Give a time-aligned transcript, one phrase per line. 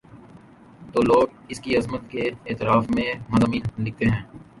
[0.93, 4.21] تو لوگ اس کی عظمت کے اعتراف میں مضامین لکھتے ہیں۔